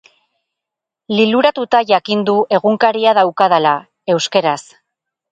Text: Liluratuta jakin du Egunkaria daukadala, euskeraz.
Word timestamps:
Liluratuta 1.17 1.81
jakin 1.91 2.23
du 2.29 2.35
Egunkaria 2.57 3.13
daukadala, 3.19 3.75
euskeraz. 4.15 4.59